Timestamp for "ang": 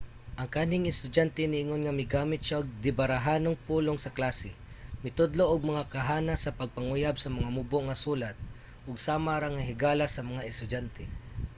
0.39-0.49